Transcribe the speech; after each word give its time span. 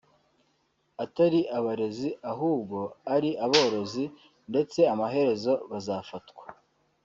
atari 1.03 1.39
abarezi 1.57 2.09
ahubwo 2.31 2.79
ari 3.15 3.29
‘abarozi’ 3.45 4.03
ndetse 4.49 4.79
amaherezo 4.93 5.53
bazafatwa 5.71 6.43